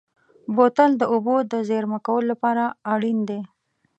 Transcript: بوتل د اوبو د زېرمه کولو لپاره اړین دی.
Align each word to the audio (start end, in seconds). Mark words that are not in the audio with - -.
بوتل 0.55 0.91
د 0.97 1.03
اوبو 1.13 1.35
د 1.51 1.53
زېرمه 1.69 1.99
کولو 2.07 2.27
لپاره 2.31 2.63
اړین 2.93 3.19
دی. 3.29 3.39